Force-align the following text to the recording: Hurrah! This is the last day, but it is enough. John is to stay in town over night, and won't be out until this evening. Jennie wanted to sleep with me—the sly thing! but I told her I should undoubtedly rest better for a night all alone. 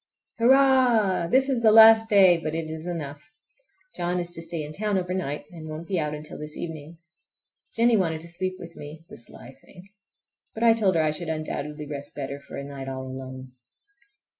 Hurrah! 0.39 1.27
This 1.29 1.47
is 1.47 1.61
the 1.61 1.71
last 1.71 2.09
day, 2.09 2.35
but 2.37 2.55
it 2.55 2.67
is 2.71 2.87
enough. 2.87 3.29
John 3.95 4.19
is 4.19 4.31
to 4.31 4.41
stay 4.41 4.63
in 4.63 4.73
town 4.73 4.97
over 4.97 5.13
night, 5.13 5.45
and 5.51 5.69
won't 5.69 5.87
be 5.87 5.99
out 5.99 6.15
until 6.15 6.39
this 6.39 6.57
evening. 6.57 6.97
Jennie 7.75 7.97
wanted 7.97 8.21
to 8.21 8.27
sleep 8.27 8.55
with 8.57 8.75
me—the 8.75 9.17
sly 9.17 9.53
thing! 9.61 9.89
but 10.55 10.63
I 10.63 10.73
told 10.73 10.95
her 10.95 11.03
I 11.03 11.11
should 11.11 11.29
undoubtedly 11.29 11.85
rest 11.85 12.15
better 12.15 12.39
for 12.39 12.57
a 12.57 12.63
night 12.63 12.89
all 12.89 13.05
alone. 13.05 13.51